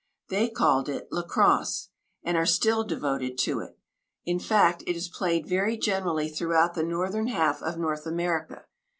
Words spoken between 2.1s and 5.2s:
and are still devoted to it. In fact, it is